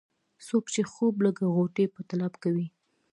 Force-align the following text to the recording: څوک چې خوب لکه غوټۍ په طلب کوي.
څوک 0.47 0.65
چې 0.73 0.81
خوب 0.91 1.15
لکه 1.25 1.43
غوټۍ 1.55 1.85
په 1.93 2.01
طلب 2.09 2.33
کوي. 2.43 2.67